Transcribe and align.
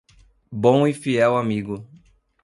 Bom 0.51 0.87
e 0.87 0.95
fiel 0.95 1.37
amigo! 1.37 1.87